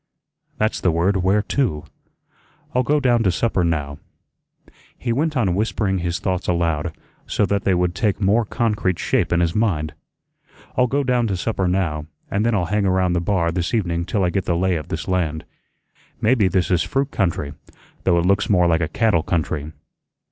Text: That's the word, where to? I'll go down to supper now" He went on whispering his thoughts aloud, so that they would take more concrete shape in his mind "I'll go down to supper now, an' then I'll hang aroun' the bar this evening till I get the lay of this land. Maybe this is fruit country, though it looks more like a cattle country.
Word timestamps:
That's 0.57 0.81
the 0.81 0.89
word, 0.89 1.17
where 1.17 1.43
to? 1.43 1.83
I'll 2.73 2.81
go 2.81 2.99
down 2.99 3.21
to 3.21 3.31
supper 3.31 3.63
now" 3.63 3.99
He 4.97 5.13
went 5.13 5.37
on 5.37 5.53
whispering 5.53 5.99
his 5.99 6.17
thoughts 6.17 6.47
aloud, 6.47 6.91
so 7.27 7.45
that 7.45 7.65
they 7.65 7.75
would 7.75 7.93
take 7.93 8.19
more 8.19 8.43
concrete 8.43 8.97
shape 8.97 9.31
in 9.31 9.41
his 9.41 9.53
mind 9.53 9.93
"I'll 10.75 10.87
go 10.87 11.03
down 11.03 11.27
to 11.27 11.37
supper 11.37 11.67
now, 11.67 12.07
an' 12.31 12.41
then 12.41 12.55
I'll 12.55 12.65
hang 12.73 12.87
aroun' 12.87 13.13
the 13.13 13.21
bar 13.21 13.51
this 13.51 13.75
evening 13.75 14.05
till 14.07 14.23
I 14.23 14.31
get 14.31 14.45
the 14.45 14.57
lay 14.57 14.75
of 14.75 14.87
this 14.87 15.07
land. 15.07 15.45
Maybe 16.19 16.47
this 16.47 16.71
is 16.71 16.81
fruit 16.81 17.11
country, 17.11 17.53
though 18.03 18.17
it 18.17 18.25
looks 18.25 18.49
more 18.49 18.65
like 18.65 18.81
a 18.81 18.87
cattle 18.87 19.21
country. 19.21 19.71